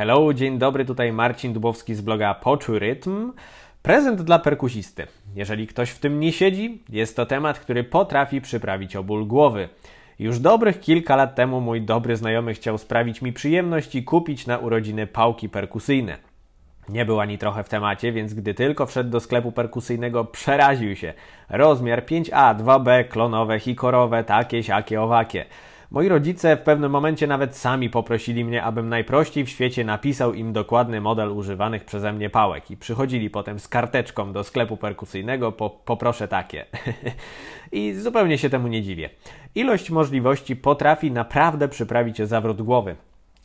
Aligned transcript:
Hello, 0.00 0.34
dzień 0.34 0.58
dobry, 0.58 0.84
tutaj 0.84 1.12
Marcin 1.12 1.52
Dubowski 1.52 1.94
z 1.94 2.00
bloga 2.00 2.34
Poczuj 2.34 2.78
Rytm. 2.78 3.32
Prezent 3.82 4.22
dla 4.22 4.38
perkusisty. 4.38 5.06
Jeżeli 5.34 5.66
ktoś 5.66 5.90
w 5.90 5.98
tym 5.98 6.20
nie 6.20 6.32
siedzi, 6.32 6.82
jest 6.88 7.16
to 7.16 7.26
temat, 7.26 7.58
który 7.58 7.84
potrafi 7.84 8.40
przyprawić 8.40 8.96
o 8.96 9.02
ból 9.02 9.26
głowy. 9.26 9.68
Już 10.18 10.38
dobrych 10.38 10.80
kilka 10.80 11.16
lat 11.16 11.34
temu 11.34 11.60
mój 11.60 11.82
dobry 11.82 12.16
znajomy 12.16 12.54
chciał 12.54 12.78
sprawić 12.78 13.22
mi 13.22 13.32
przyjemność 13.32 13.94
i 13.94 14.04
kupić 14.04 14.46
na 14.46 14.58
urodziny 14.58 15.06
pałki 15.06 15.48
perkusyjne. 15.48 16.18
Nie 16.88 17.04
był 17.04 17.20
ani 17.20 17.38
trochę 17.38 17.64
w 17.64 17.68
temacie, 17.68 18.12
więc 18.12 18.34
gdy 18.34 18.54
tylko 18.54 18.86
wszedł 18.86 19.10
do 19.10 19.20
sklepu 19.20 19.52
perkusyjnego, 19.52 20.24
przeraził 20.24 20.96
się. 20.96 21.14
Rozmiar 21.48 22.04
5A, 22.04 22.56
2B, 22.56 23.08
klonowe, 23.08 23.58
hikorowe, 23.58 24.24
takie, 24.24 24.62
siakie, 24.62 25.02
owakie. 25.02 25.44
Moi 25.90 26.08
rodzice 26.08 26.56
w 26.56 26.62
pewnym 26.62 26.90
momencie 26.90 27.26
nawet 27.26 27.56
sami 27.56 27.90
poprosili 27.90 28.44
mnie, 28.44 28.62
abym 28.62 28.88
najprościej 28.88 29.44
w 29.44 29.48
świecie 29.48 29.84
napisał 29.84 30.34
im 30.34 30.52
dokładny 30.52 31.00
model 31.00 31.28
używanych 31.28 31.84
przeze 31.84 32.12
mnie 32.12 32.30
pałek 32.30 32.70
i 32.70 32.76
przychodzili 32.76 33.30
potem 33.30 33.58
z 33.58 33.68
karteczką 33.68 34.32
do 34.32 34.44
sklepu 34.44 34.76
perkusyjnego, 34.76 35.52
po, 35.52 35.70
poproszę 35.70 36.28
takie. 36.28 36.66
I 37.72 37.94
zupełnie 37.94 38.38
się 38.38 38.50
temu 38.50 38.68
nie 38.68 38.82
dziwię. 38.82 39.10
Ilość 39.54 39.90
możliwości 39.90 40.56
potrafi 40.56 41.10
naprawdę 41.10 41.68
przyprawić 41.68 42.20
o 42.20 42.26
zawrót 42.26 42.62
głowy. 42.62 42.96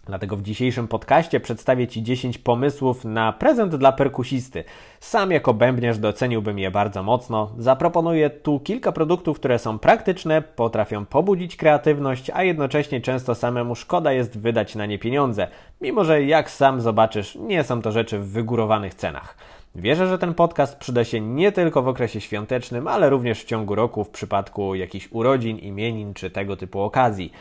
Dlatego 0.06 0.38
w 0.38 0.42
dzisiejszym 0.42 0.88
podcaście 0.88 1.40
przedstawię 1.40 1.88
Ci 1.88 2.04
10 2.04 2.38
pomysłów 2.38 3.06
na 3.06 3.34
prezent 3.34 3.76
dla 3.76 3.92
perkusisty. 3.92 4.64
Sam 5.00 5.32
jako 5.32 5.54
bębniarz 5.54 5.98
doceniłbym 5.98 6.60
je 6.60 6.72
bardzo 6.72 7.04
mocno. 7.04 7.52
Zaproponuję 7.58 8.30
tu 8.30 8.60
kilka 8.60 8.92
produktów, 8.92 9.40
które 9.40 9.60
są 9.60 9.80
praktyczne, 9.80 10.42
potrafią 10.42 11.06
pobudzić 11.06 11.56
kreatywność, 11.56 12.32
a 12.34 12.44
jednocześnie 12.44 13.02
często 13.02 13.36
samemu 13.36 13.76
szkoda 13.76 14.12
jest 14.12 14.40
wydać 14.40 14.76
na 14.76 14.86
nie 14.86 15.00
pieniądze, 15.00 15.48
mimo 15.82 16.04
że 16.04 16.24
jak 16.24 16.52
sam 16.52 16.82
zobaczysz, 16.82 17.36
nie 17.36 17.64
są 17.64 17.82
to 17.82 17.92
rzeczy 17.92 18.20
w 18.20 18.32
wygórowanych 18.32 18.94
cenach. 18.94 19.38
Wierzę, 19.76 20.08
że 20.08 20.18
ten 20.18 20.34
podcast 20.34 20.78
przyda 20.78 21.04
się 21.04 21.22
nie 21.22 21.52
tylko 21.52 21.82
w 21.82 21.88
okresie 21.88 22.22
świątecznym, 22.22 22.88
ale 22.88 23.10
również 23.10 23.42
w 23.42 23.46
ciągu 23.46 23.76
roku 23.76 24.04
w 24.04 24.10
przypadku 24.10 24.76
jakichś 24.76 25.08
urodzin, 25.12 25.58
imienin 25.58 26.14
czy 26.14 26.32
tego 26.32 26.58
typu 26.58 26.82
okazji. 26.82 27.32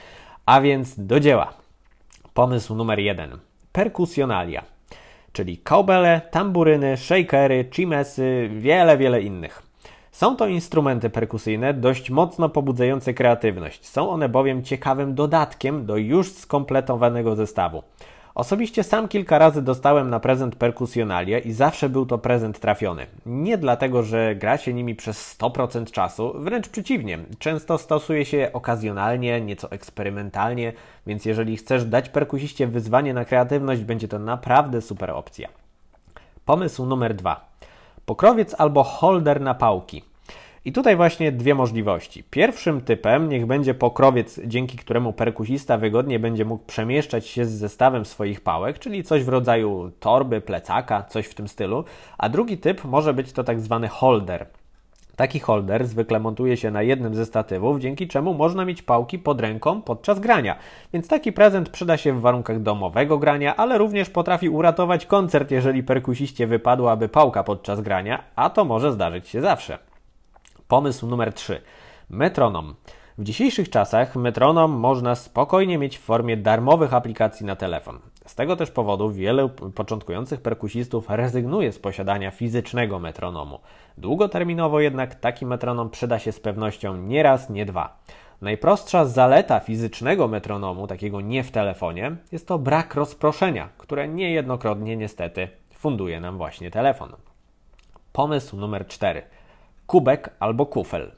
A 0.46 0.60
więc 0.60 0.94
do 0.98 1.20
dzieła. 1.20 1.63
Pomysł 2.34 2.74
numer 2.74 2.98
jeden. 2.98 3.38
Perkusjonalia, 3.72 4.64
czyli 5.32 5.58
kaubele, 5.58 6.20
tamburyny, 6.30 6.96
shakery, 6.96 7.68
chimesy, 7.72 8.50
wiele, 8.52 8.98
wiele 8.98 9.22
innych. 9.22 9.62
Są 10.12 10.36
to 10.36 10.46
instrumenty 10.46 11.10
perkusyjne 11.10 11.74
dość 11.74 12.10
mocno 12.10 12.48
pobudzające 12.48 13.14
kreatywność. 13.14 13.86
Są 13.86 14.10
one 14.10 14.28
bowiem 14.28 14.64
ciekawym 14.64 15.14
dodatkiem 15.14 15.86
do 15.86 15.96
już 15.96 16.32
skompletowanego 16.32 17.36
zestawu. 17.36 17.82
Osobiście 18.34 18.82
sam 18.82 19.08
kilka 19.08 19.38
razy 19.38 19.62
dostałem 19.62 20.10
na 20.10 20.20
prezent 20.20 20.56
perkusjonalia 20.56 21.38
i 21.38 21.52
zawsze 21.52 21.88
był 21.88 22.06
to 22.06 22.18
prezent 22.18 22.60
trafiony. 22.60 23.06
Nie 23.26 23.58
dlatego, 23.58 24.02
że 24.02 24.34
gra 24.34 24.58
się 24.58 24.74
nimi 24.74 24.94
przez 24.94 25.38
100% 25.38 25.90
czasu, 25.90 26.32
wręcz 26.36 26.68
przeciwnie. 26.68 27.18
Często 27.38 27.78
stosuje 27.78 28.24
się 28.24 28.50
okazjonalnie, 28.52 29.40
nieco 29.40 29.70
eksperymentalnie, 29.70 30.72
więc 31.06 31.24
jeżeli 31.24 31.56
chcesz 31.56 31.84
dać 31.84 32.08
perkusiście 32.08 32.66
wyzwanie 32.66 33.14
na 33.14 33.24
kreatywność, 33.24 33.82
będzie 33.82 34.08
to 34.08 34.18
naprawdę 34.18 34.82
super 34.82 35.10
opcja. 35.10 35.48
Pomysł 36.44 36.86
numer 36.86 37.14
dwa. 37.14 37.48
Pokrowiec 38.06 38.54
albo 38.58 38.82
holder 38.82 39.40
na 39.40 39.54
pałki. 39.54 40.02
I 40.66 40.72
tutaj 40.72 40.96
właśnie 40.96 41.32
dwie 41.32 41.54
możliwości. 41.54 42.24
Pierwszym 42.30 42.80
typem 42.80 43.28
niech 43.28 43.46
będzie 43.46 43.74
pokrowiec, 43.74 44.40
dzięki 44.44 44.78
któremu 44.78 45.12
perkusista 45.12 45.78
wygodnie 45.78 46.18
będzie 46.18 46.44
mógł 46.44 46.64
przemieszczać 46.64 47.26
się 47.26 47.44
z 47.44 47.50
zestawem 47.50 48.04
swoich 48.04 48.40
pałek, 48.40 48.78
czyli 48.78 49.04
coś 49.04 49.24
w 49.24 49.28
rodzaju 49.28 49.90
torby, 50.00 50.40
plecaka, 50.40 51.02
coś 51.02 51.26
w 51.26 51.34
tym 51.34 51.48
stylu. 51.48 51.84
A 52.18 52.28
drugi 52.28 52.58
typ 52.58 52.84
może 52.84 53.14
być 53.14 53.32
to 53.32 53.44
tak 53.44 53.60
zwany 53.60 53.88
holder. 53.88 54.46
Taki 55.16 55.40
holder 55.40 55.86
zwykle 55.86 56.20
montuje 56.20 56.56
się 56.56 56.70
na 56.70 56.82
jednym 56.82 57.14
ze 57.14 57.26
statywów, 57.26 57.80
dzięki 57.80 58.08
czemu 58.08 58.34
można 58.34 58.64
mieć 58.64 58.82
pałki 58.82 59.18
pod 59.18 59.40
ręką 59.40 59.82
podczas 59.82 60.20
grania. 60.20 60.56
Więc 60.92 61.08
taki 61.08 61.32
prezent 61.32 61.68
przyda 61.68 61.96
się 61.96 62.12
w 62.12 62.20
warunkach 62.20 62.62
domowego 62.62 63.18
grania, 63.18 63.56
ale 63.56 63.78
również 63.78 64.10
potrafi 64.10 64.48
uratować 64.48 65.06
koncert, 65.06 65.50
jeżeli 65.50 65.82
perkusiście 65.82 66.46
wypadłaby 66.46 67.08
pałka 67.08 67.44
podczas 67.44 67.80
grania, 67.80 68.24
a 68.36 68.50
to 68.50 68.64
może 68.64 68.92
zdarzyć 68.92 69.28
się 69.28 69.40
zawsze. 69.40 69.93
Pomysł 70.68 71.06
numer 71.06 71.32
3. 71.32 71.60
Metronom. 72.10 72.74
W 73.18 73.24
dzisiejszych 73.24 73.70
czasach 73.70 74.16
metronom 74.16 74.70
można 74.72 75.14
spokojnie 75.14 75.78
mieć 75.78 75.98
w 75.98 76.00
formie 76.00 76.36
darmowych 76.36 76.94
aplikacji 76.94 77.46
na 77.46 77.56
telefon. 77.56 77.98
Z 78.26 78.34
tego 78.34 78.56
też 78.56 78.70
powodu 78.70 79.10
wielu 79.10 79.48
początkujących 79.48 80.40
perkusistów 80.40 81.04
rezygnuje 81.08 81.72
z 81.72 81.78
posiadania 81.78 82.30
fizycznego 82.30 82.98
metronomu. 82.98 83.58
Długoterminowo 83.98 84.80
jednak 84.80 85.14
taki 85.14 85.46
metronom 85.46 85.90
przyda 85.90 86.18
się 86.18 86.32
z 86.32 86.40
pewnością 86.40 86.96
nie 86.96 87.22
raz, 87.22 87.50
nie 87.50 87.66
dwa. 87.66 87.98
Najprostsza 88.40 89.04
zaleta 89.04 89.60
fizycznego 89.60 90.28
metronomu, 90.28 90.86
takiego 90.86 91.20
nie 91.20 91.44
w 91.44 91.50
telefonie, 91.50 92.16
jest 92.32 92.48
to 92.48 92.58
brak 92.58 92.94
rozproszenia, 92.94 93.68
które 93.78 94.08
niejednokrotnie 94.08 94.96
niestety 94.96 95.48
funduje 95.74 96.20
nam 96.20 96.36
właśnie 96.36 96.70
telefon. 96.70 97.12
Pomysł 98.12 98.56
numer 98.56 98.86
4 98.86 99.22
kubek 99.86 100.30
albo 100.40 100.66
kufel. 100.66 101.12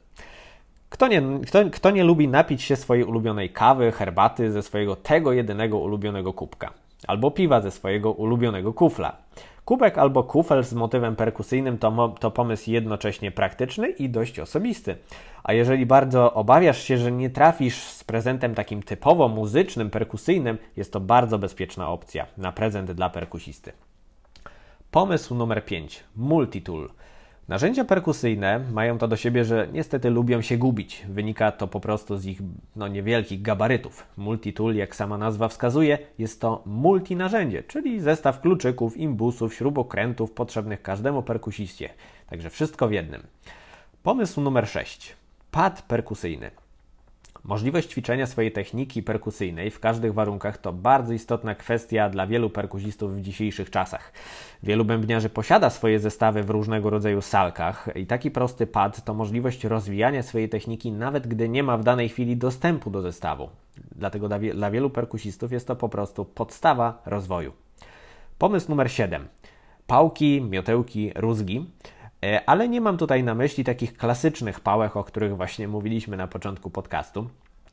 Kto 0.89 1.09
nie, 1.09 1.23
kto, 1.47 1.71
kto 1.73 1.91
nie 1.91 2.05
lubi 2.05 2.29
napić 2.29 2.63
się 2.63 2.77
swojej 2.77 3.05
ulubionej 3.05 3.51
kawy, 3.51 3.93
herbaty 3.93 4.53
ze 4.53 4.63
swojego 4.63 4.97
tego 4.97 5.33
jedynego 5.33 5.79
ulubionego 5.79 6.33
kubka? 6.33 6.73
Albo 7.07 7.31
piwa 7.31 7.61
ze 7.61 7.71
swojego 7.71 8.13
ulubionego 8.13 8.73
kufla? 8.73 9.17
Kubek 9.65 9.99
albo 9.99 10.25
kufel 10.25 10.65
z 10.65 10.73
motywem 10.73 11.17
perkusyjnym 11.17 11.79
to, 11.79 12.15
to 12.21 12.31
pomysł 12.31 12.71
jednocześnie 12.71 13.31
praktyczny 13.31 13.89
i 13.89 14.09
dość 14.09 14.41
osobisty. 14.41 14.97
A 15.45 15.53
jeżeli 15.53 15.87
bardzo 15.87 16.35
obawiasz 16.35 16.83
się, 16.83 16.99
że 16.99 17.13
nie 17.13 17.31
trafisz 17.31 17.83
z 17.83 18.05
prezentem 18.05 18.55
takim 18.55 18.83
typowo 18.83 19.29
muzycznym, 19.29 19.91
perkusyjnym, 19.91 20.59
jest 20.77 20.93
to 20.93 21.01
bardzo 21.01 21.39
bezpieczna 21.39 21.89
opcja 21.89 22.27
na 22.39 22.53
prezent 22.53 22.93
dla 22.93 23.11
perkusisty. 23.11 23.73
Pomysł 24.91 25.35
numer 25.35 25.65
5. 25.65 26.05
Multitool. 26.17 26.91
Narzędzia 27.49 27.85
perkusyjne 27.85 28.61
mają 28.73 28.99
to 28.99 29.09
do 29.09 29.17
siebie, 29.17 29.45
że 29.45 29.69
niestety 29.73 30.11
lubią 30.11 30.43
się 30.43 30.57
gubić. 30.57 31.07
Wynika 31.09 31.53
to 31.53 31.69
po 31.69 31.81
prostu 31.81 32.17
z 32.17 32.27
ich 32.27 32.39
no, 32.77 32.89
niewielkich 32.89 33.43
gabarytów. 33.43 34.07
Multitool, 34.17 34.75
jak 34.75 34.97
sama 34.97 35.19
nazwa 35.19 35.49
wskazuje, 35.49 35.99
jest 36.19 36.41
to 36.41 36.63
multinarzędzie, 36.67 37.63
czyli 37.63 38.01
zestaw 38.01 38.41
kluczyków, 38.41 38.97
imbusów, 38.97 39.55
śrubokrętów 39.55 40.33
potrzebnych 40.33 40.83
każdemu 40.83 41.23
perkusiście. 41.23 41.91
Także 42.31 42.51
wszystko 42.51 42.89
w 42.89 42.93
jednym. 42.93 43.23
Pomysł 44.03 44.41
numer 44.41 44.69
6. 44.69 45.17
Pad 45.51 45.83
perkusyjny. 45.83 46.51
Możliwość 47.47 47.91
ćwiczenia 47.91 48.27
swojej 48.27 48.53
techniki 48.53 49.03
perkusyjnej 49.03 49.71
w 49.71 49.81
każdych 49.81 50.15
warunkach 50.15 50.59
to 50.59 50.73
bardzo 50.73 51.13
istotna 51.13 51.55
kwestia 51.55 52.09
dla 52.09 52.27
wielu 52.27 52.51
perkusistów 52.51 53.17
w 53.17 53.21
dzisiejszych 53.21 53.71
czasach. 53.71 54.13
Wielu 54.63 54.85
bębniarzy 54.85 55.29
posiada 55.29 55.71
swoje 55.71 55.99
zestawy 55.99 56.43
w 56.43 56.51
różnego 56.51 56.91
rodzaju 56.91 57.23
salkach 57.23 57.89
i 57.95 58.07
taki 58.07 58.31
prosty 58.31 58.67
pad 58.67 59.05
to 59.05 59.15
możliwość 59.15 59.65
rozwijania 59.65 60.23
swojej 60.23 60.49
techniki 60.49 60.93
nawet 60.93 61.27
gdy 61.27 61.49
nie 61.49 61.63
ma 61.63 61.77
w 61.77 61.85
danej 61.85 62.09
chwili 62.09 62.37
dostępu 62.37 62.91
do 62.91 63.03
zestawu. 63.03 63.49
Dlatego 63.97 64.29
dla, 64.55 64.71
wielu 64.71 64.91
perkusistów 64.91 65.53
jest 65.53 65.67
to 65.67 65.77
po 65.77 65.89
prostu 65.89 66.25
podstawa 66.25 67.03
rozwoju. 67.07 67.53
Pomysł 68.39 68.69
numer 68.69 68.91
7. 68.91 69.29
Pałki, 69.87 70.41
miotełki, 70.41 71.13
rózgi 71.15 71.67
ale 72.47 72.69
nie 72.69 72.81
mam 72.81 72.97
tutaj 72.97 73.25
na 73.25 73.35
myśli 73.35 73.65
takich 73.65 73.97
klasycznych 73.97 74.61
pałek, 74.61 74.97
o 74.97 75.05
których 75.05 75.37
właśnie 75.37 75.69
mówiliśmy 75.69 76.17
na 76.17 76.27
początku 76.29 76.71
podcastu. 76.71 77.29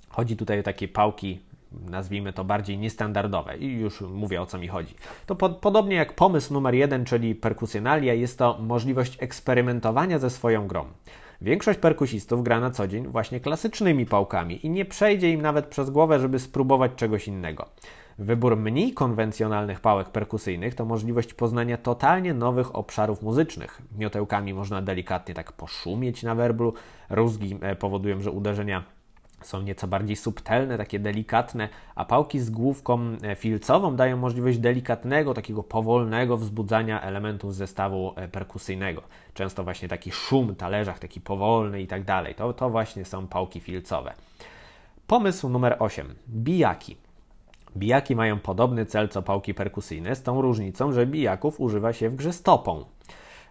Chodzi 0.09 0.37
tutaj 0.37 0.59
o 0.59 0.63
takie 0.63 0.87
pałki, 0.87 1.39
nazwijmy 1.89 2.33
to 2.33 2.43
bardziej 2.43 2.77
niestandardowe 2.77 3.57
i 3.57 3.73
już 3.73 4.01
mówię 4.01 4.41
o 4.41 4.45
co 4.45 4.57
mi 4.57 4.67
chodzi. 4.67 4.95
To 5.25 5.35
po, 5.35 5.49
podobnie 5.49 5.95
jak 5.95 6.15
pomysł 6.15 6.53
numer 6.53 6.75
jeden, 6.75 7.05
czyli 7.05 7.35
perkusjonalia, 7.35 8.13
jest 8.13 8.37
to 8.37 8.57
możliwość 8.59 9.17
eksperymentowania 9.19 10.19
ze 10.19 10.29
swoją 10.29 10.67
grą. 10.67 10.85
Większość 11.41 11.79
perkusistów 11.79 12.43
gra 12.43 12.59
na 12.59 12.71
co 12.71 12.87
dzień 12.87 13.07
właśnie 13.07 13.39
klasycznymi 13.39 14.05
pałkami 14.05 14.65
i 14.65 14.69
nie 14.69 14.85
przejdzie 14.85 15.31
im 15.31 15.41
nawet 15.41 15.65
przez 15.65 15.89
głowę, 15.89 16.19
żeby 16.19 16.39
spróbować 16.39 16.91
czegoś 16.95 17.27
innego. 17.27 17.65
Wybór 18.19 18.57
mniej 18.57 18.93
konwencjonalnych 18.93 19.79
pałek 19.79 20.09
perkusyjnych 20.09 20.75
to 20.75 20.85
możliwość 20.85 21.33
poznania 21.33 21.77
totalnie 21.77 22.33
nowych 22.33 22.75
obszarów 22.75 23.21
muzycznych. 23.21 23.81
Miotełkami 23.97 24.53
można 24.53 24.81
delikatnie 24.81 25.33
tak 25.33 25.51
poszumieć 25.51 26.23
na 26.23 26.35
werblu, 26.35 26.73
rózgi 27.09 27.57
e, 27.61 27.75
powodują, 27.75 28.21
że 28.21 28.31
uderzenia 28.31 28.83
są 29.41 29.61
nieco 29.61 29.87
bardziej 29.87 30.15
subtelne, 30.15 30.77
takie 30.77 30.99
delikatne, 30.99 31.69
a 31.95 32.05
pałki 32.05 32.39
z 32.39 32.49
główką 32.49 32.99
e, 33.23 33.35
filcową 33.35 33.95
dają 33.95 34.17
możliwość 34.17 34.57
delikatnego, 34.57 35.33
takiego 35.33 35.63
powolnego 35.63 36.37
wzbudzania 36.37 37.01
elementów 37.01 37.55
zestawu 37.55 38.13
e, 38.15 38.27
perkusyjnego. 38.27 39.01
Często 39.33 39.63
właśnie 39.63 39.87
taki 39.87 40.11
szum 40.11 40.47
w 40.47 40.57
talerzach, 40.57 40.99
taki 40.99 41.21
powolny 41.21 41.81
i 41.81 41.87
tak 41.87 42.03
dalej. 42.03 42.35
To, 42.35 42.53
to 42.53 42.69
właśnie 42.69 43.05
są 43.05 43.27
pałki 43.27 43.59
filcowe. 43.59 44.13
Pomysł 45.07 45.49
numer 45.49 45.75
8. 45.79 46.15
Bijaki. 46.29 47.02
Bijaki 47.77 48.15
mają 48.15 48.39
podobny 48.39 48.85
cel 48.85 49.09
co 49.09 49.21
pałki 49.21 49.53
perkusyjne, 49.53 50.15
z 50.15 50.23
tą 50.23 50.41
różnicą, 50.41 50.91
że 50.91 51.05
bijaków 51.05 51.59
używa 51.59 51.93
się 51.93 52.09
w 52.09 52.15
grze 52.15 52.33
stopą. 52.33 52.85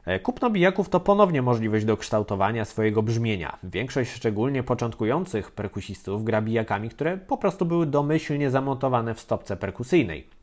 E, 0.04 0.20
kupno 0.20 0.50
bijaków 0.50 0.88
to 0.88 1.00
ponownie 1.00 1.42
możliwość 1.42 1.84
dokształtowania 1.84 2.64
swojego 2.64 3.02
brzmienia. 3.02 3.58
Większość 3.62 4.10
szczególnie 4.10 4.62
początkujących 4.62 5.50
perkusistów 5.50 6.24
gra 6.24 6.42
bijakami, 6.42 6.88
które 6.88 7.16
po 7.16 7.36
prostu 7.36 7.66
były 7.66 7.86
domyślnie 7.86 8.50
zamontowane 8.50 9.14
w 9.14 9.20
stopce 9.20 9.56
perkusyjnej. 9.56 10.41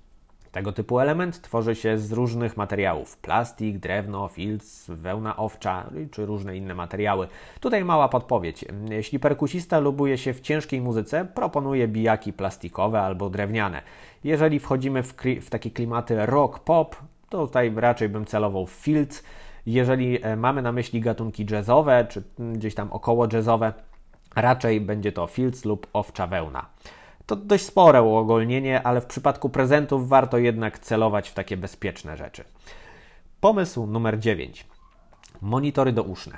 Tego 0.52 0.72
typu 0.72 1.00
element 1.00 1.42
tworzy 1.42 1.76
się 1.76 1.98
z 1.98 2.12
różnych 2.12 2.58
materiałów: 2.58 3.18
plastik, 3.18 3.78
drewno, 3.78 4.28
filc, 4.28 4.90
wełna 4.90 5.38
owcza 5.38 5.90
czy 6.12 6.26
różne 6.26 6.58
inne 6.58 6.76
materiały. 6.76 7.28
Tutaj 7.60 7.86
mała 7.86 8.10
podpowiedź. 8.10 8.66
Jeśli 8.90 9.20
perkusista 9.20 9.80
lubuje 9.80 10.18
się 10.18 10.34
w 10.34 10.42
ciężkiej 10.42 10.82
muzyce, 10.82 11.26
proponuje 11.26 11.88
bijaki 11.88 12.34
plastikowe 12.34 13.02
albo 13.02 13.30
drewniane. 13.30 13.82
Jeżeli 14.24 14.60
wchodzimy 14.60 15.04
w, 15.04 15.14
w 15.42 15.50
takie 15.50 15.72
klimaty 15.72 16.26
rock, 16.26 16.60
pop, 16.60 16.96
to 17.30 17.48
tutaj 17.48 17.74
raczej 17.76 18.10
bym 18.10 18.26
celował 18.26 18.66
w 18.66 18.72
filc. 18.72 19.24
Jeżeli 19.66 20.24
e, 20.24 20.36
mamy 20.36 20.62
na 20.62 20.72
myśli 20.72 21.02
gatunki 21.02 21.46
jazzowe, 21.52 22.06
czy 22.10 22.24
gdzieś 22.40 22.76
tam 22.76 22.92
około 22.92 23.28
jazzowe, 23.34 23.74
raczej 24.36 24.82
będzie 24.82 25.12
to 25.12 25.28
filc 25.28 25.66
lub 25.66 25.88
owcza 25.94 26.28
wełna. 26.28 26.66
To 27.30 27.36
dość 27.36 27.66
spore 27.66 28.02
uogólnienie, 28.02 28.84
ale 28.84 29.02
w 29.02 29.06
przypadku 29.06 29.50
prezentów 29.50 30.10
warto 30.10 30.38
jednak 30.38 30.80
celować 30.80 31.30
w 31.30 31.34
takie 31.34 31.58
bezpieczne 31.58 32.18
rzeczy. 32.18 32.44
Pomysł 33.42 33.86
numer 33.86 34.20
9. 34.20 34.66
Monitory 35.42 35.92
douszne. 35.92 36.38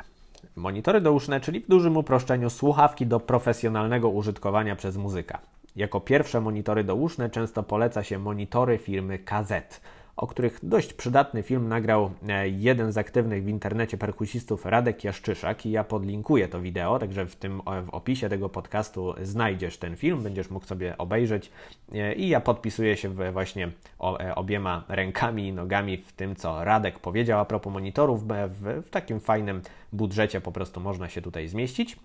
Monitory 0.55 1.01
douszne, 1.01 1.39
czyli 1.39 1.59
w 1.59 1.67
dużym 1.67 1.97
uproszczeniu 1.97 2.49
słuchawki 2.49 3.05
do 3.05 3.19
profesjonalnego 3.19 4.09
użytkowania 4.09 4.75
przez 4.75 4.97
muzyka. 4.97 5.39
Jako 5.75 5.99
pierwsze 5.99 6.41
monitory 6.41 6.83
douszne 6.83 7.29
często 7.29 7.63
poleca 7.63 8.03
się 8.03 8.19
monitory 8.19 8.77
firmy 8.77 9.19
KZ 9.19 9.81
o 10.15 10.27
których 10.27 10.59
dość 10.63 10.93
przydatny 10.93 11.43
film 11.43 11.67
nagrał 11.67 12.11
e, 12.29 12.49
jeden 12.49 12.91
z 12.91 12.97
aktywnych 12.97 13.43
w 13.43 13.47
internecie 13.47 13.97
perkusistów 13.97 14.65
Radek 14.65 15.03
Jaszczyszak 15.03 15.65
i 15.65 15.71
ja 15.71 15.83
podlinkuję 15.83 16.47
to 16.47 16.61
wideo, 16.61 16.99
także 16.99 17.25
w 17.25 17.35
tym 17.35 17.61
w 17.85 17.89
opisie 17.89 18.29
tego 18.29 18.49
podcastu 18.49 19.13
znajdziesz 19.23 19.77
ten 19.77 19.95
film, 19.95 20.23
będziesz 20.23 20.49
mógł 20.49 20.65
sobie 20.65 20.97
obejrzeć 20.97 21.51
e, 21.93 22.15
i 22.15 22.29
ja 22.29 22.41
podpisuję 22.41 22.97
się 22.97 23.09
właśnie 23.31 23.71
e, 24.19 24.35
obiema 24.35 24.83
rękami 24.87 25.47
i 25.47 25.53
nogami 25.53 25.97
w 25.97 26.11
tym, 26.11 26.35
co 26.35 26.63
Radek 26.63 26.99
powiedział 26.99 27.39
a 27.39 27.45
propos 27.45 27.73
monitorów, 27.73 28.27
w, 28.27 28.83
w 28.85 28.89
takim 28.89 29.19
fajnym 29.19 29.61
budżecie 29.93 30.41
po 30.41 30.51
prostu 30.51 30.79
można 30.79 31.09
się 31.09 31.21
tutaj 31.21 31.47
zmieścić. 31.47 31.97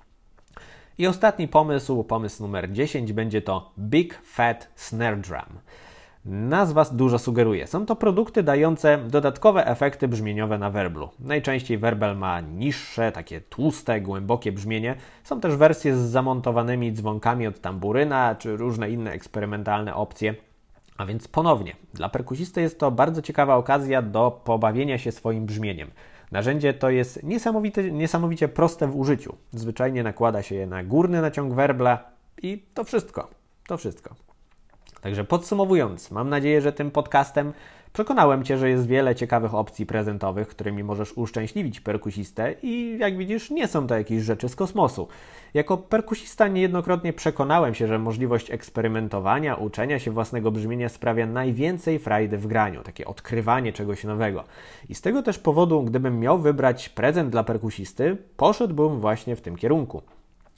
I 0.99 1.07
ostatni 1.07 1.49
pomysł, 1.49 2.05
pomysł 2.05 2.43
numer 2.43 2.73
10, 2.73 3.13
będzie 3.13 3.43
to 3.43 3.73
Big 3.79 4.21
Fat 4.25 4.69
Snare 4.75 5.17
Drum. 5.17 5.59
Nazwa 6.27 6.85
dużo 6.85 7.19
sugeruje. 7.19 7.67
Są 7.67 7.87
to 7.87 7.97
produkty 7.97 8.43
dające 8.43 8.99
dodatkowe 8.99 9.67
efekty 9.67 10.09
brzmieniowe 10.09 10.59
na 10.59 10.71
werblu. 10.71 11.09
Najczęściej 11.21 11.79
werbel 11.79 12.17
ma 12.17 12.41
niższe, 12.41 13.13
takie 13.13 13.41
tłuste, 13.41 14.01
głębokie 14.01 14.53
brzmienie. 14.53 14.95
Są 15.25 15.41
też 15.41 15.57
wersje 15.57 15.97
z 15.97 15.99
zamontowanymi 15.99 16.93
dzwonkami 16.93 17.47
od 17.47 17.61
tamburyna, 17.61 18.35
czy 18.35 18.57
różne 18.57 18.91
inne 18.91 19.13
eksperymentalne 19.13 19.95
opcje. 19.95 20.35
A 20.97 21.07
więc 21.07 21.29
ponownie, 21.29 21.77
dla 21.95 22.09
perkusisty 22.09 22.61
jest 22.61 22.79
to 22.81 22.91
bardzo 22.91 23.23
ciekawa 23.23 23.57
okazja 23.57 24.03
do 24.03 24.41
pobawienia 24.45 24.99
się 24.99 25.13
swoim 25.13 25.47
brzmieniem. 25.47 25.91
Narzędzie 26.33 26.75
to 26.75 26.91
jest 26.91 27.23
niesamowite, 27.23 27.91
niesamowicie 27.91 28.49
proste 28.49 28.87
w 28.87 28.97
użyciu. 28.97 29.37
Zwyczajnie 29.53 30.03
nakłada 30.03 30.43
się 30.43 30.55
je 30.55 30.67
na 30.67 30.85
górny 30.85 31.21
naciąg 31.21 31.55
werbla 31.55 32.05
i 32.43 32.65
to 32.75 32.85
wszystko. 32.85 33.29
To 33.67 33.77
wszystko. 33.77 34.26
Także 35.07 35.25
podsumowując, 35.25 36.11
mam 36.11 36.29
nadzieję, 36.29 36.61
że 36.61 36.73
tym 36.73 36.91
podcastem 36.91 37.53
przekonałem 37.93 38.45
Cię, 38.45 38.59
że 38.59 38.71
jest 38.71 38.87
wiele 38.87 39.15
ciekawych 39.15 39.55
opcji 39.55 39.87
prezentowych, 39.87 40.49
którymi 40.49 40.85
możesz 40.85 41.13
uszczęśliwić 41.13 41.81
perkusistę 41.81 42.55
i 42.63 42.99
jak 42.99 43.17
widzisz, 43.17 43.51
nie 43.51 43.69
są 43.69 43.87
to 43.87 43.99
jakieś 43.99 44.23
rzeczy 44.23 44.49
z 44.49 44.57
kosmosu. 44.57 45.09
Jako 45.55 45.77
perkusista 45.77 46.49
niejednokrotnie 46.49 47.13
przekonałem 47.13 47.75
się, 47.75 47.87
że 47.87 47.99
możliwość 47.99 48.51
eksperymentowania, 48.51 49.55
uczenia 49.55 49.99
się 49.99 50.11
własnego 50.11 50.51
brzmienia 50.51 50.89
sprawia 50.89 51.27
najwięcej 51.27 51.99
frajdy 51.99 52.39
w 52.39 52.47
graniu, 52.47 52.83
takie 52.83 53.07
odkrywanie 53.07 53.73
czegoś 53.73 54.05
nowego. 54.05 54.45
I 54.89 54.95
z 54.95 55.01
tego 55.01 55.23
też 55.23 55.39
powodu, 55.39 55.83
gdybym 55.83 56.21
miał 56.21 56.39
wybrać 56.39 56.89
prezent 56.89 57.31
dla 57.31 57.45
perkusisty, 57.45 58.17
poszedłbym 58.37 59.01
właśnie 59.01 59.37
w 59.37 59.41
tym 59.41 59.57
kierunku. 59.57 60.03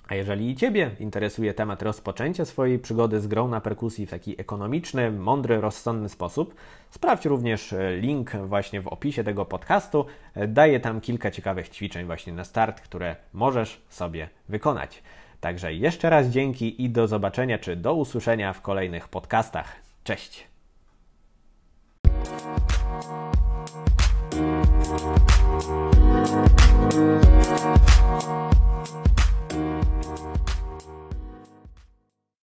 A 0.09 0.15
jeżeli 0.15 0.51
i 0.51 0.57
Ciebie 0.57 0.91
interesuje 1.01 1.55
temat 1.55 1.83
rozpoczęcia 1.83 2.45
swojej 2.45 2.79
przygody 2.79 3.21
z 3.21 3.27
grą 3.27 3.49
na 3.49 3.61
perkusji 3.61 4.07
w 4.07 4.11
taki 4.11 4.41
ekonomiczny, 4.41 5.11
mądry, 5.11 5.61
rozsądny 5.61 6.09
sposób, 6.09 6.55
sprawdź 6.91 7.25
również 7.25 7.73
e, 7.73 7.97
link 7.97 8.37
właśnie 8.37 8.81
w 8.81 8.89
opisie 8.89 9.25
tego 9.25 9.45
podcastu. 9.45 10.07
E, 10.35 10.49
daję 10.49 10.81
tam 10.81 11.01
kilka 11.01 11.31
ciekawych 11.31 11.69
ćwiczeń 11.69 12.07
właśnie 12.07 12.33
na 12.33 12.45
start, 12.45 12.81
które 12.81 13.17
możesz 13.33 13.81
sobie 13.89 14.29
wykonać. 14.49 15.03
Także 15.41 15.75
jeszcze 15.75 16.11
raz 16.11 16.27
dzięki 16.27 16.85
i 16.85 16.91
do 16.91 17.09
zobaczenia 17.09 17.59
czy 17.59 17.77
do 17.77 17.95
usłyszenia 17.95 18.53
w 18.53 18.63
kolejnych 18.63 19.09
podcastach. 19.09 19.77
Cześć! 20.05 20.49
Thank 26.91 28.23
you. 28.23 28.78
Thank 30.01 30.39
you. 30.39 30.48